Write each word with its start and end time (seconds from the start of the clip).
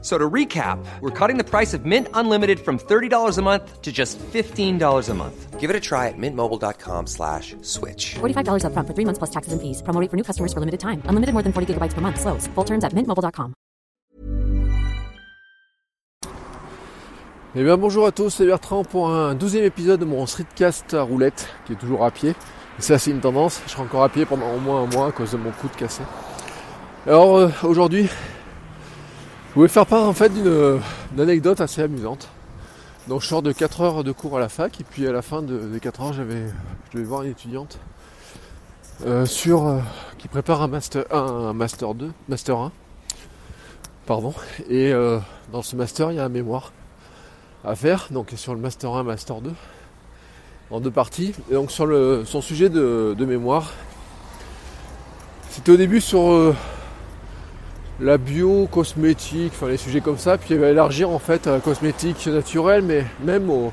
So 0.00 0.16
to 0.16 0.30
recap, 0.30 0.78
we're 1.00 1.10
cutting 1.10 1.38
the 1.38 1.44
price 1.44 1.74
of 1.74 1.84
Mint 1.84 2.06
Unlimited 2.14 2.60
from 2.60 2.78
$30 2.78 3.36
a 3.36 3.42
month 3.42 3.82
to 3.82 3.90
just 3.90 4.16
$15 4.32 5.08
a 5.08 5.14
month. 5.14 5.58
Give 5.58 5.70
it 5.70 5.74
a 5.74 5.80
try 5.80 6.06
at 6.06 6.14
mintmobile.com 6.16 7.08
slash 7.08 7.56
switch. 7.62 8.14
$45 8.20 8.62
upfront 8.62 8.86
for 8.86 8.94
three 8.94 9.04
months 9.04 9.18
plus 9.18 9.30
taxes 9.30 9.52
and 9.52 9.60
fees. 9.60 9.82
Promo 9.82 10.00
rate 10.00 10.08
for 10.08 10.16
new 10.16 10.22
customers 10.22 10.52
for 10.52 10.60
limited 10.60 10.78
time. 10.78 11.02
Unlimited 11.10 11.34
more 11.34 11.42
than 11.42 11.52
40 11.52 11.74
gigabytes 11.74 11.94
per 11.94 12.00
month. 12.00 12.20
Slows. 12.20 12.46
Full 12.54 12.64
terms 12.64 12.84
at 12.84 12.94
mintmobile.com. 12.94 13.54
Eh 17.56 17.64
bien 17.64 17.76
bonjour 17.78 18.06
à 18.06 18.12
tous, 18.12 18.30
c'est 18.30 18.46
Bertrand 18.46 18.84
pour 18.84 19.08
un 19.08 19.34
douzième 19.34 19.64
épisode 19.64 19.98
de 19.98 20.04
mon 20.04 20.26
streetcast 20.26 20.94
à 20.94 21.02
roulette, 21.02 21.48
qui 21.66 21.72
est 21.72 21.76
toujours 21.76 22.04
à 22.04 22.10
pied. 22.10 22.34
Ça 22.78 22.98
c'est 22.98 23.10
une 23.10 23.20
tendance, 23.20 23.60
je 23.66 23.72
serai 23.72 23.82
encore 23.82 24.04
à 24.04 24.10
pied 24.10 24.26
pendant 24.26 24.52
au 24.54 24.60
moins 24.60 24.82
un 24.82 24.86
mois 24.86 25.08
à 25.08 25.12
cause 25.12 25.32
de 25.32 25.38
mon 25.38 25.50
coude 25.50 25.72
cassé. 25.72 26.02
Alors 27.06 27.36
euh, 27.36 27.48
aujourd'hui, 27.64 28.08
je 29.50 29.54
voulais 29.54 29.68
faire 29.68 29.86
part 29.86 30.06
en 30.06 30.12
fait 30.12 30.28
d'une 30.32 30.80
d'une 31.12 31.20
anecdote 31.20 31.60
assez 31.60 31.82
amusante. 31.82 32.28
Donc 33.08 33.22
je 33.22 33.26
sors 33.26 33.42
de 33.42 33.52
4 33.52 33.80
heures 33.80 34.04
de 34.04 34.12
cours 34.12 34.36
à 34.36 34.40
la 34.40 34.48
fac 34.48 34.80
et 34.80 34.84
puis 34.84 35.06
à 35.06 35.12
la 35.12 35.22
fin 35.22 35.40
de, 35.40 35.58
des 35.58 35.80
4 35.80 36.02
heures 36.02 36.12
j'avais, 36.12 36.46
je 36.90 36.98
devais 36.98 37.08
voir 37.08 37.22
une 37.22 37.30
étudiante 37.30 37.78
euh, 39.06 39.24
sur 39.24 39.66
euh, 39.66 39.78
qui 40.18 40.28
prépare 40.28 40.60
un 40.60 40.68
master 40.68 41.04
1, 41.10 41.16
un 41.16 41.52
master 41.54 41.94
2, 41.94 42.10
master 42.28 42.58
1. 42.58 42.72
Pardon. 44.04 44.34
Et 44.68 44.92
euh, 44.92 45.18
dans 45.52 45.62
ce 45.62 45.76
master 45.76 46.12
il 46.12 46.16
y 46.16 46.20
a 46.20 46.24
un 46.24 46.28
mémoire 46.28 46.72
à 47.64 47.74
faire, 47.74 48.08
donc 48.10 48.32
sur 48.36 48.54
le 48.54 48.60
Master 48.60 48.94
1, 48.94 49.02
Master 49.02 49.40
2, 49.40 49.52
en 50.70 50.80
deux 50.80 50.90
parties. 50.90 51.34
Et 51.50 51.54
donc 51.54 51.70
sur 51.70 51.86
le, 51.86 52.24
son 52.24 52.40
sujet 52.40 52.68
de, 52.68 53.14
de 53.16 53.24
mémoire, 53.24 53.72
c'était 55.50 55.72
au 55.72 55.76
début 55.76 56.00
sur 56.00 56.30
euh, 56.30 56.54
la 58.00 58.16
bio, 58.16 58.68
cosmétique, 58.70 59.52
enfin 59.54 59.68
les 59.68 59.76
sujets 59.76 60.00
comme 60.00 60.18
ça, 60.18 60.38
puis 60.38 60.54
elle 60.54 60.60
va 60.60 60.68
élargir 60.68 61.10
en 61.10 61.18
fait 61.18 61.46
à 61.46 61.58
cosmétique 61.58 62.26
naturelle, 62.28 62.82
mais 62.82 63.04
même 63.24 63.50
au, 63.50 63.72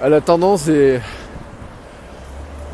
à 0.00 0.08
la 0.08 0.20
tendance 0.20 0.66
des, 0.66 1.00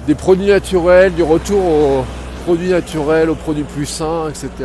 des 0.06 0.14
produits 0.14 0.48
naturels, 0.48 1.14
du 1.14 1.22
retour 1.22 1.64
aux 1.64 2.04
produits 2.44 2.70
naturels, 2.70 3.30
aux 3.30 3.34
produits 3.34 3.64
plus 3.64 3.86
sains, 3.86 4.28
etc. 4.28 4.48
Et 4.58 4.64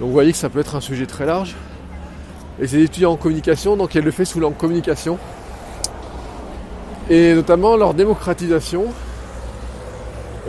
donc 0.00 0.08
vous 0.08 0.12
voyez 0.12 0.32
que 0.32 0.38
ça 0.38 0.50
peut 0.50 0.60
être 0.60 0.76
un 0.76 0.80
sujet 0.80 1.06
très 1.06 1.24
large. 1.24 1.54
Et 2.60 2.66
c'est 2.66 2.80
étudiants 2.80 3.12
en 3.12 3.16
communication, 3.16 3.76
donc 3.76 3.96
elle 3.96 4.04
le 4.04 4.10
fait 4.10 4.24
sous 4.26 4.38
l'angle 4.38 4.56
communication. 4.56 5.18
Et 7.08 7.34
notamment 7.34 7.76
leur 7.76 7.94
démocratisation. 7.94 8.86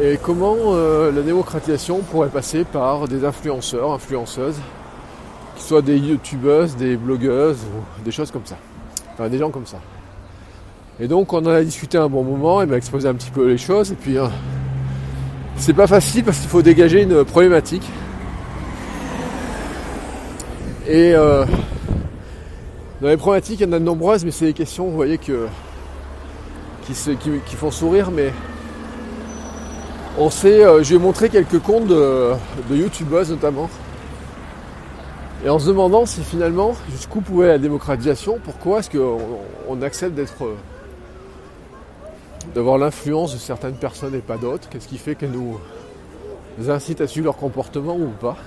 Et 0.01 0.19
comment 0.21 0.55
euh, 0.73 1.11
la 1.11 1.21
démocratisation 1.21 1.99
pourrait 1.99 2.27
passer 2.29 2.65
par 2.65 3.07
des 3.07 3.23
influenceurs, 3.23 3.91
influenceuses, 3.93 4.57
qui 5.55 5.63
soient 5.63 5.81
des 5.81 5.97
youtubeuses, 5.97 6.75
des 6.75 6.97
blogueuses, 6.97 7.59
des 8.03 8.11
choses 8.11 8.29
comme 8.29 8.45
ça. 8.45 8.57
Enfin 9.13 9.29
des 9.29 9.37
gens 9.37 9.49
comme 9.51 9.65
ça. 9.65 9.77
Et 10.99 11.07
donc 11.07 11.31
on 11.31 11.37
en 11.37 11.47
a 11.47 11.63
discuté 11.63 11.97
un 11.97 12.09
bon 12.09 12.23
moment, 12.23 12.61
elle 12.61 12.67
m'a 12.69 12.75
exposé 12.75 13.07
un 13.07 13.13
petit 13.13 13.31
peu 13.31 13.47
les 13.47 13.57
choses, 13.57 13.91
et 13.93 13.95
puis 13.95 14.17
euh, 14.17 14.27
c'est 15.55 15.73
pas 15.73 15.87
facile 15.87 16.23
parce 16.25 16.39
qu'il 16.39 16.49
faut 16.49 16.61
dégager 16.61 17.03
une 17.03 17.23
problématique. 17.23 17.83
Et 20.87 21.13
euh, 21.15 21.45
dans 23.01 23.07
les 23.07 23.17
problématiques, 23.17 23.61
il 23.61 23.67
y 23.67 23.69
en 23.69 23.73
a 23.73 23.79
de 23.79 23.83
nombreuses, 23.85 24.25
mais 24.25 24.31
c'est 24.31 24.45
des 24.45 24.53
questions, 24.53 24.85
vous 24.87 24.95
voyez, 24.95 25.17
que, 25.17 25.47
qui, 26.85 26.93
se- 26.93 27.11
qui 27.11 27.55
font 27.55 27.71
sourire, 27.71 28.11
mais 28.11 28.31
on 30.17 30.29
euh, 30.45 30.83
je 30.83 30.93
vais 30.93 30.99
montrer 30.99 31.29
quelques 31.29 31.59
comptes 31.59 31.87
de, 31.87 32.35
youtubeuses 32.71 33.31
notamment. 33.31 33.69
Et 35.43 35.49
en 35.49 35.59
se 35.59 35.67
demandant 35.67 36.05
si 36.05 36.23
finalement, 36.23 36.73
jusqu'où 36.89 37.21
pouvait 37.21 37.47
la 37.47 37.57
démocratisation, 37.57 38.39
pourquoi 38.43 38.79
est-ce 38.79 38.89
qu'on 38.89 39.19
on 39.67 39.81
accepte 39.81 40.17
euh, 40.17 40.55
d'avoir 42.53 42.77
l'influence 42.77 43.33
de 43.33 43.37
certaines 43.37 43.75
personnes 43.75 44.15
et 44.15 44.19
pas 44.19 44.37
d'autres, 44.37 44.69
qu'est-ce 44.69 44.87
qui 44.87 44.97
fait 44.97 45.15
qu'elles 45.15 45.31
nous 45.31 45.59
incitent 46.67 47.01
à 47.01 47.07
suivre 47.07 47.25
leur 47.25 47.37
comportement 47.37 47.95
ou 47.95 48.07
pas. 48.07 48.37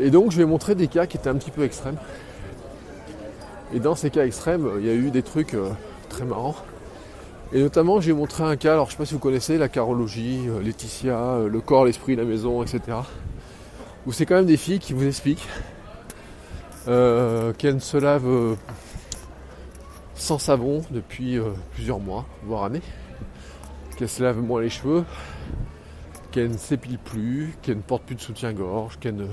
Et 0.00 0.10
donc 0.10 0.32
je 0.32 0.36
vais 0.38 0.44
montrer 0.44 0.74
des 0.74 0.88
cas 0.88 1.06
qui 1.06 1.16
étaient 1.16 1.30
un 1.30 1.36
petit 1.36 1.50
peu 1.50 1.62
extrêmes. 1.62 1.96
Et 3.72 3.80
dans 3.80 3.94
ces 3.94 4.10
cas 4.10 4.24
extrêmes, 4.24 4.68
il 4.80 4.86
y 4.86 4.90
a 4.90 4.94
eu 4.94 5.10
des 5.10 5.22
trucs 5.22 5.54
euh, 5.54 5.70
très 6.08 6.24
marrants. 6.24 6.56
Et 7.52 7.62
notamment, 7.62 8.00
j'ai 8.00 8.12
montré 8.12 8.44
un 8.44 8.56
cas, 8.56 8.72
alors 8.72 8.86
je 8.86 8.92
sais 8.92 8.98
pas 8.98 9.06
si 9.06 9.14
vous 9.14 9.20
connaissez 9.20 9.56
la 9.56 9.70
carologie, 9.70 10.40
euh, 10.48 10.60
Laetitia, 10.60 11.18
euh, 11.18 11.48
le 11.48 11.60
corps, 11.60 11.86
l'esprit, 11.86 12.14
la 12.14 12.24
maison, 12.24 12.62
etc. 12.62 12.98
Où 14.06 14.12
c'est 14.12 14.26
quand 14.26 14.34
même 14.34 14.46
des 14.46 14.58
filles 14.58 14.80
qui 14.80 14.92
vous 14.92 15.06
expliquent 15.06 15.46
euh, 16.88 17.54
qu'elles 17.54 17.76
ne 17.76 17.80
se 17.80 17.96
lavent 17.96 18.28
euh, 18.28 18.54
sans 20.14 20.38
savon 20.38 20.82
depuis 20.90 21.38
plusieurs 21.72 22.00
mois, 22.00 22.26
voire 22.42 22.64
années. 22.64 22.82
Qu'elles 23.96 24.10
se 24.10 24.22
lavent 24.22 24.42
moins 24.42 24.60
les 24.60 24.70
cheveux, 24.70 25.04
qu'elles 26.30 26.50
ne 26.50 26.58
s'épilent 26.58 26.98
plus, 26.98 27.54
qu'elles 27.62 27.78
ne 27.78 27.82
portent 27.82 28.04
plus 28.04 28.14
de 28.14 28.20
soutien-gorge, 28.20 28.98
qu'elles 28.98 29.16
ne 29.16 29.26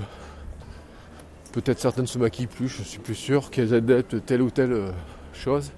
Peut-être 1.52 1.78
certaines 1.78 2.06
se 2.06 2.18
maquillent 2.18 2.48
plus, 2.48 2.68
je 2.68 2.82
suis 2.82 2.98
plus 2.98 3.14
sûr 3.14 3.50
qu'elles 3.50 3.72
adeptent 3.72 4.26
telle 4.26 4.42
ou 4.42 4.50
telle 4.50 4.92
chose. 5.32 5.72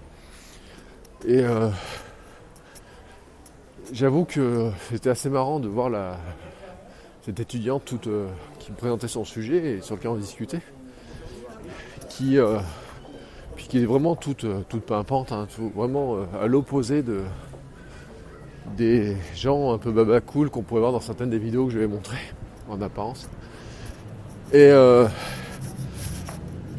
Et 1.24 1.38
euh, 1.38 1.70
j'avoue 3.92 4.24
que 4.24 4.70
c'était 4.90 5.10
assez 5.10 5.28
marrant 5.28 5.60
de 5.60 5.68
voir 5.68 5.90
la, 5.90 6.18
cette 7.28 7.40
étudiante 7.40 7.92
euh, 8.06 8.26
qui 8.58 8.72
me 8.72 8.76
présentait 8.76 9.08
son 9.08 9.24
sujet 9.24 9.74
et 9.74 9.80
sur 9.82 9.96
lequel 9.96 10.10
on 10.10 10.16
discutait. 10.16 10.60
Qui, 12.08 12.38
euh, 12.38 12.58
est 13.74 13.84
vraiment 13.84 14.16
toute, 14.16 14.44
euh, 14.44 14.62
toute 14.68 14.84
pimpante, 14.84 15.30
hein, 15.32 15.46
vraiment 15.74 16.16
à 16.40 16.46
l'opposé 16.46 17.02
de, 17.02 17.20
des 18.78 19.14
gens 19.34 19.74
un 19.74 19.78
peu 19.78 19.92
baba 19.92 20.20
cool 20.22 20.48
qu'on 20.48 20.62
pourrait 20.62 20.80
voir 20.80 20.92
dans 20.92 21.00
certaines 21.00 21.28
des 21.30 21.38
vidéos 21.38 21.66
que 21.66 21.72
je 21.72 21.78
vais 21.78 21.86
montrer 21.86 22.16
en 22.70 22.80
apparence. 22.80 23.28
Et 24.54 24.70
ce 24.70 25.10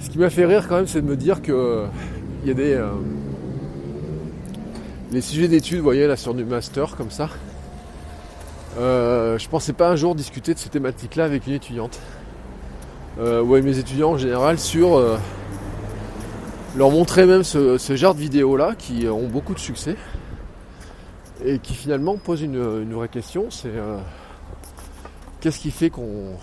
qui 0.10 0.18
m'a 0.18 0.32
fait 0.32 0.46
rire 0.46 0.68
quand 0.68 0.78
même, 0.78 0.88
c'est 0.88 1.02
de 1.02 1.08
me 1.08 1.16
dire 1.16 1.44
que 1.44 1.86
il 2.42 2.48
y 2.48 2.52
a 2.52 2.56
des 2.56 2.82
les 5.12 5.22
sujets 5.22 5.48
d'études, 5.48 5.78
vous 5.78 5.84
voyez 5.84 6.08
là 6.08 6.16
sur 6.16 6.34
du 6.34 6.46
master 6.46 6.96
comme 6.96 7.12
ça. 7.12 7.30
Euh, 8.78 9.38
je 9.38 9.50
pensais 9.50 9.74
pas 9.74 9.90
un 9.90 9.96
jour 9.96 10.16
discuter 10.16 10.54
de 10.54 10.60
ces 10.60 10.70
thématiques-là 10.70 11.26
avec 11.26 11.48
une 11.48 11.54
étudiante 11.54 12.00
euh, 13.20 13.42
ou 13.42 13.54
avec 13.54 13.66
mes 13.66 13.78
étudiants 13.78 14.12
en 14.12 14.18
général 14.18 14.60
sur 14.60 14.96
euh, 14.96 15.18
leur 16.76 16.92
montrer 16.92 17.26
même 17.26 17.44
ce, 17.44 17.78
genre 17.96 18.14
de 18.14 18.20
vidéos-là 18.20 18.76
qui 18.78 19.08
ont 19.08 19.28
beaucoup 19.28 19.54
de 19.54 19.60
succès 19.60 19.96
et 21.44 21.60
qui 21.60 21.74
finalement 21.74 22.18
posent 22.18 22.42
une, 22.42 22.94
vraie 22.94 23.08
question, 23.08 23.50
c'est 23.50 23.70
euh, 23.70 23.98
qu'est-ce 25.40 25.60
qui 25.60 25.72
fait 25.72 25.90
qu'on 25.90 26.36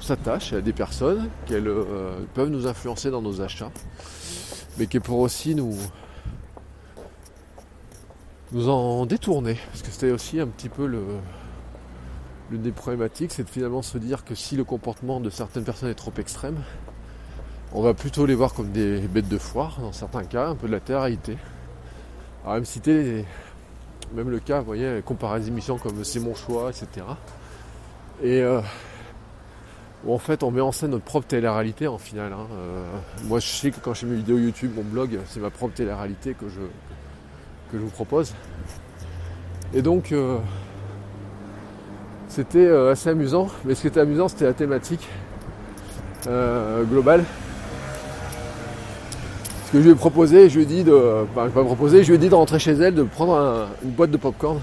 s'attache 0.00 0.52
à 0.52 0.60
des 0.60 0.72
personnes, 0.72 1.28
qu'elles 1.46 1.68
euh, 1.68 2.18
peuvent 2.34 2.48
nous 2.48 2.66
influencer 2.66 3.10
dans 3.10 3.22
nos 3.22 3.40
achats, 3.40 3.70
mais 4.78 4.86
qui 4.86 5.00
pourraient 5.00 5.24
aussi 5.24 5.54
nous, 5.54 5.76
nous 8.54 8.68
en 8.68 9.04
détourner. 9.04 9.58
Parce 9.70 9.82
que 9.82 9.90
c'était 9.90 10.10
aussi 10.10 10.40
un 10.40 10.46
petit 10.46 10.68
peu 10.68 10.86
le, 10.86 11.02
l'une 12.50 12.62
des 12.62 12.72
problématiques, 12.72 13.32
c'est 13.32 13.44
de 13.44 13.50
finalement 13.50 13.82
se 13.82 13.98
dire 13.98 14.24
que 14.24 14.34
si 14.34 14.56
le 14.56 14.64
comportement 14.64 15.20
de 15.20 15.28
certaines 15.28 15.64
personnes 15.64 15.90
est 15.90 15.94
trop 15.94 16.12
extrême, 16.18 16.56
on 17.72 17.82
va 17.82 17.92
plutôt 17.92 18.24
les 18.24 18.34
voir 18.34 18.54
comme 18.54 18.70
des 18.70 19.00
bêtes 19.00 19.28
de 19.28 19.38
foire, 19.38 19.80
dans 19.80 19.92
certains 19.92 20.24
cas, 20.24 20.48
un 20.48 20.54
peu 20.54 20.68
de 20.68 20.72
la 20.72 20.80
télé-réalité. 20.80 21.36
Alors 22.44 22.54
même 22.54 22.64
citer 22.64 23.24
même 24.14 24.30
le 24.30 24.38
cas, 24.38 24.60
vous 24.60 24.66
voyez, 24.66 25.02
comparé 25.04 25.36
à 25.36 25.40
des 25.40 25.48
émissions 25.48 25.76
comme 25.76 26.04
C'est 26.04 26.20
mon 26.20 26.34
choix, 26.34 26.70
etc. 26.70 27.04
Et 28.22 28.42
euh, 28.42 28.60
où 30.04 30.14
en 30.14 30.18
fait 30.18 30.44
on 30.44 30.52
met 30.52 30.60
en 30.60 30.70
scène 30.70 30.90
notre 30.90 31.04
propre 31.04 31.26
télé-réalité 31.26 31.88
en 31.88 31.98
finale. 31.98 32.32
hein. 32.32 32.46
Euh, 32.52 32.84
moi 33.24 33.40
je 33.40 33.48
sais 33.48 33.70
que 33.72 33.80
quand 33.80 33.94
je 33.94 34.00
fais 34.00 34.06
mes 34.06 34.16
vidéos 34.16 34.38
YouTube, 34.38 34.72
mon 34.76 34.84
blog, 34.84 35.18
c'est 35.26 35.40
ma 35.40 35.50
propre 35.50 35.74
télé-réalité 35.74 36.34
que 36.34 36.48
je, 36.48 36.60
que 37.70 37.78
je 37.78 37.82
vous 37.82 37.90
propose. 37.90 38.32
Et 39.74 39.82
donc 39.82 40.12
euh, 40.12 40.38
c'était 42.28 42.66
euh, 42.66 42.92
assez 42.92 43.10
amusant, 43.10 43.48
mais 43.64 43.74
ce 43.74 43.82
qui 43.82 43.86
était 43.88 44.00
amusant 44.00 44.28
c'était 44.28 44.44
la 44.44 44.52
thématique 44.52 45.08
euh, 46.26 46.84
globale. 46.84 47.24
Ce 49.66 49.72
que 49.72 49.78
je 49.80 49.84
lui 49.86 49.90
ai 49.92 49.94
proposé, 49.96 50.48
je 50.48 50.56
lui 50.56 50.62
ai 50.62 50.66
dit 50.66 50.84
de. 50.84 51.24
Enfin, 51.34 51.48
pas 51.48 51.64
proposé, 51.64 52.04
je 52.04 52.08
lui 52.08 52.14
ai 52.14 52.18
dit 52.18 52.28
de 52.28 52.34
rentrer 52.34 52.60
chez 52.60 52.72
elle, 52.72 52.94
de 52.94 53.02
prendre 53.02 53.34
un- 53.36 53.66
une 53.84 53.90
boîte 53.90 54.10
de 54.12 54.16
popcorn 54.16 54.60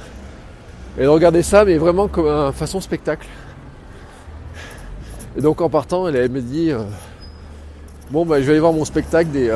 et 0.98 1.04
de 1.04 1.08
regarder 1.08 1.44
ça, 1.44 1.66
mais 1.66 1.78
vraiment 1.78 2.08
comme 2.08 2.28
une 2.28 2.54
façon 2.54 2.80
spectacle. 2.80 3.28
Et 5.38 5.42
donc 5.42 5.60
en 5.62 5.70
partant, 5.70 6.08
elle 6.08 6.30
m'a 6.32 6.40
dit 6.40 6.72
Bon, 8.10 8.26
bah, 8.26 8.40
je 8.42 8.46
vais 8.46 8.52
aller 8.52 8.60
voir 8.62 8.74
mon 8.74 8.86
spectacle 8.86 9.30
des, 9.32 9.54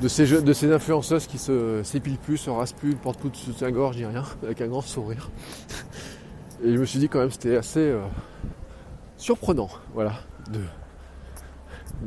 de, 0.00 0.08
ces, 0.08 0.72
influenceuses 0.72 1.26
qui 1.26 1.38
se 1.38 1.82
s'épilent 1.84 2.18
plus, 2.18 2.38
se 2.38 2.50
rasent 2.50 2.72
plus, 2.72 2.94
portent 2.94 3.18
plus 3.20 3.30
de 3.30 3.36
soutien-gorge, 3.36 3.96
ni 3.96 4.04
rien, 4.04 4.24
avec 4.42 4.60
un 4.60 4.68
grand 4.68 4.80
sourire. 4.80 5.30
Et 6.64 6.74
je 6.74 6.78
me 6.78 6.84
suis 6.84 6.98
dit 6.98 7.08
quand 7.08 7.20
même 7.20 7.30
c'était 7.30 7.56
assez 7.56 7.80
euh, 7.80 8.02
surprenant, 9.16 9.68
voilà, 9.94 10.14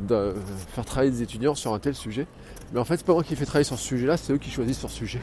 de, 0.07 0.33
faire 0.69 0.85
travailler 0.85 1.11
des 1.11 1.21
étudiants 1.23 1.55
sur 1.55 1.73
un 1.73 1.79
tel 1.79 1.95
sujet. 1.95 2.27
Mais 2.71 2.79
en 2.79 2.85
fait, 2.85 2.97
c'est 2.97 3.05
pas 3.05 3.13
moi 3.13 3.23
qui 3.23 3.35
fais 3.35 3.45
travailler 3.45 3.63
sur 3.65 3.77
ce 3.77 3.87
sujet-là, 3.87 4.17
c'est 4.17 4.33
eux 4.33 4.37
qui 4.37 4.49
choisissent 4.49 4.79
ce 4.79 4.87
sujet. 4.87 5.21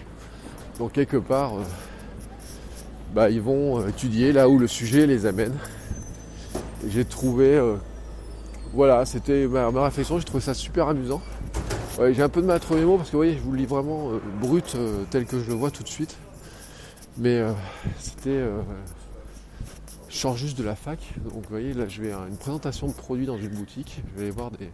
Donc 0.79 0.93
quelque 0.93 1.17
part, 1.17 1.55
euh, 1.55 1.63
bah, 3.15 3.31
ils 3.31 3.43
vont 3.43 3.81
euh, 3.81 3.89
étudier 3.89 4.33
là 4.33 4.49
où 4.49 4.59
le 4.59 4.67
sujet 4.69 5.07
les 5.07 5.27
amène. 5.27 5.57
J'ai 6.89 7.05
trouvé, 7.05 7.61
voilà, 8.73 9.05
c'était 9.05 9.47
ma, 9.47 9.71
ma 9.71 9.85
réflexion, 9.85 10.19
j'ai 10.19 10.25
trouvé 10.25 10.43
ça 10.43 10.55
super 10.55 10.89
amusant. 10.89 11.21
J'ai 12.09 12.23
un 12.23 12.31
peu 12.31 12.41
de 12.41 12.47
mal 12.47 12.57
à 12.57 12.61
trouver 12.61 12.81
les 12.81 12.87
mots 12.87 12.97
parce 12.97 13.11
que 13.11 13.13
vous 13.13 13.19
voyez, 13.19 13.35
je 13.35 13.41
vous 13.41 13.53
le 13.53 13.59
lis 13.59 13.67
vraiment 13.67 14.11
euh, 14.11 14.21
brut 14.41 14.75
euh, 14.75 15.05
tel 15.11 15.27
que 15.27 15.39
je 15.39 15.47
le 15.49 15.55
vois 15.55 15.71
tout 15.71 15.83
de 15.83 15.89
suite. 15.89 16.17
Mais 17.19 17.37
euh, 17.37 17.53
c'était. 17.99 18.43
je 20.09 20.17
sors 20.17 20.35
juste 20.35 20.57
de 20.57 20.65
la 20.65 20.75
fac, 20.75 20.99
donc 21.23 21.43
vous 21.43 21.51
voyez, 21.51 21.75
là 21.75 21.89
je 21.89 22.01
vais 22.01 22.13
à 22.13 22.21
une 22.27 22.39
présentation 22.39 22.87
de 22.87 22.95
produits 22.95 23.27
dans 23.27 23.37
une 23.37 23.51
boutique. 23.51 24.03
Je 24.13 24.17
vais 24.17 24.23
aller 24.23 24.31
voir 24.31 24.51
des 24.51 24.71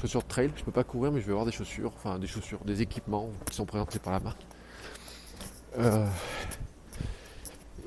chaussures 0.00 0.22
de 0.22 0.28
trail. 0.28 0.52
Je 0.54 0.62
peux 0.62 0.70
pas 0.70 0.84
courir, 0.84 1.10
mais 1.10 1.20
je 1.20 1.26
vais 1.26 1.32
voir 1.32 1.46
des 1.46 1.52
chaussures, 1.52 1.92
enfin 1.96 2.20
des 2.20 2.28
chaussures, 2.28 2.60
des 2.64 2.80
équipements 2.80 3.30
qui 3.50 3.56
sont 3.56 3.66
présentés 3.66 3.98
par 3.98 4.12
la 4.12 4.20
marque. 4.20 4.46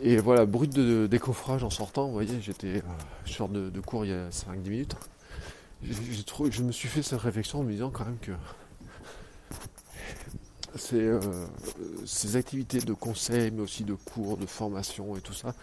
Et 0.02 0.18
voilà, 0.18 0.46
brut 0.46 0.74
de, 0.74 1.08
décoffrage 1.08 1.64
en 1.64 1.70
sortant, 1.70 2.08
vous 2.08 2.14
voyez, 2.14 2.42
j'étais. 2.42 2.82
je 3.26 3.44
de 3.44 3.80
cours 3.80 4.04
il 4.04 4.12
y 4.12 4.14
a 4.14 4.30
5-10 4.30 4.70
minutes. 4.70 4.96
Je 5.84 6.64
me 6.64 6.72
suis 6.72 6.90
fait 6.90 7.02
cette 7.02 7.22
réflexion 7.22 7.60
en 7.60 7.64
me 7.64 7.72
disant 7.72 7.90
quand 7.90 8.06
même 8.06 8.18
que 8.20 8.32
euh, 10.94 11.20
ces 12.06 12.36
activités 12.36 12.80
de 12.80 12.94
conseil, 12.94 13.52
mais 13.52 13.62
aussi 13.62 13.84
de 13.84 13.94
cours, 13.94 14.38
de 14.38 14.46
formation 14.46 15.16
et 15.16 15.22
tout 15.22 15.34
ça, 15.34 15.54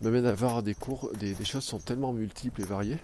m'amènent 0.00 0.26
à 0.26 0.34
voir 0.34 0.62
des 0.62 0.74
cours, 0.74 1.10
des, 1.18 1.34
choses 1.44 1.64
sont 1.64 1.78
tellement 1.78 2.12
multiples 2.12 2.62
et 2.62 2.64
variées. 2.64 2.98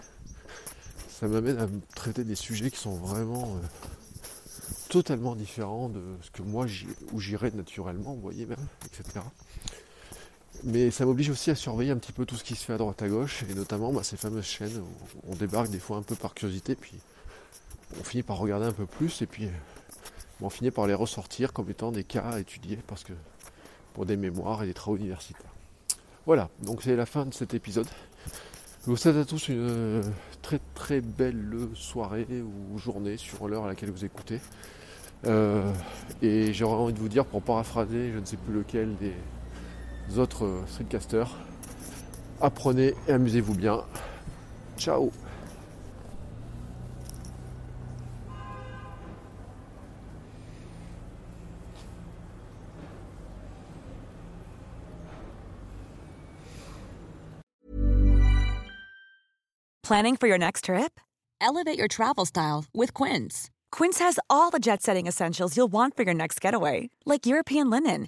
Ça 1.09 1.27
m'amène 1.27 1.59
à 1.59 1.67
traiter 1.95 2.23
des 2.23 2.35
sujets 2.35 2.71
qui 2.71 2.79
sont 2.79 2.95
vraiment 2.95 3.55
euh, 3.55 3.67
totalement 4.89 5.35
différents 5.35 5.89
de 5.89 6.01
ce 6.21 6.31
que 6.31 6.41
moi, 6.41 6.65
où 7.11 7.19
j'irais 7.19 7.51
naturellement, 7.51 8.13
vous 8.13 8.21
voyez 8.21 8.45
même, 8.45 8.67
etc. 8.85 9.19
Mais 10.63 10.91
ça 10.91 11.05
m'oblige 11.05 11.29
aussi 11.29 11.49
à 11.49 11.55
surveiller 11.55 11.91
un 11.91 11.97
petit 11.97 12.11
peu 12.11 12.25
tout 12.25 12.35
ce 12.35 12.43
qui 12.43 12.55
se 12.55 12.65
fait 12.65 12.73
à 12.73 12.77
droite 12.77 13.01
à 13.01 13.07
gauche, 13.07 13.43
et 13.49 13.55
notamment 13.55 13.91
bah, 13.91 14.03
ces 14.03 14.17
fameuses 14.17 14.45
chaînes 14.45 14.77
où 14.77 15.31
on 15.31 15.35
débarque 15.35 15.69
des 15.69 15.79
fois 15.79 15.97
un 15.97 16.03
peu 16.03 16.15
par 16.15 16.35
curiosité, 16.35 16.75
puis 16.75 16.93
on 17.99 18.03
finit 18.03 18.23
par 18.23 18.37
regarder 18.37 18.67
un 18.67 18.71
peu 18.71 18.85
plus, 18.85 19.21
et 19.23 19.25
puis 19.25 19.45
euh, 19.45 19.51
on 20.41 20.49
finit 20.49 20.69
par 20.69 20.85
les 20.85 20.93
ressortir 20.93 21.51
comme 21.51 21.69
étant 21.69 21.91
des 21.91 22.03
cas 22.03 22.21
à 22.21 22.39
étudier, 22.39 22.77
parce 22.85 23.03
que 23.03 23.13
pour 23.93 24.05
des 24.05 24.17
mémoires 24.17 24.61
et 24.63 24.67
des 24.67 24.73
travaux 24.73 24.97
universitaires. 24.97 25.51
Voilà, 26.27 26.49
donc 26.61 26.83
c'est 26.83 26.95
la 26.95 27.07
fin 27.07 27.25
de 27.25 27.33
cet 27.33 27.55
épisode. 27.55 27.87
Je 28.83 28.91
vous 28.91 28.97
souhaite 28.97 29.17
à 29.17 29.25
tous 29.25 29.47
une 29.47 29.67
euh, 29.67 30.03
très 30.43 30.59
très 30.75 31.01
belle 31.01 31.67
soirée 31.73 32.27
ou 32.41 32.77
journée 32.77 33.17
sur 33.17 33.47
l'heure 33.47 33.65
à 33.65 33.67
laquelle 33.67 33.91
vous 33.91 34.05
écoutez. 34.05 34.39
Euh, 35.25 35.71
et 36.21 36.53
j'aurais 36.53 36.75
envie 36.75 36.93
de 36.93 36.99
vous 36.99 37.09
dire, 37.09 37.25
pour 37.25 37.41
paraphraser, 37.41 38.11
je 38.11 38.19
ne 38.19 38.25
sais 38.25 38.37
plus 38.37 38.53
lequel 38.53 38.95
des 38.97 39.13
autres 40.19 40.45
euh, 40.45 40.63
streetcasters, 40.67 41.35
apprenez 42.41 42.95
et 43.07 43.11
amusez-vous 43.11 43.53
bien. 43.53 43.83
Ciao 44.77 45.11
Planning 59.91 60.15
for 60.15 60.27
your 60.27 60.37
next 60.37 60.65
trip? 60.65 61.01
Elevate 61.41 61.77
your 61.77 61.89
travel 61.89 62.25
style 62.25 62.63
with 62.73 62.93
Quince. 62.93 63.49
Quince 63.73 63.99
has 63.99 64.19
all 64.29 64.49
the 64.49 64.57
jet 64.57 64.81
setting 64.81 65.05
essentials 65.05 65.57
you'll 65.57 65.71
want 65.71 65.97
for 65.97 66.03
your 66.03 66.13
next 66.13 66.39
getaway, 66.39 66.89
like 67.05 67.25
European 67.25 67.69
linen, 67.69 68.07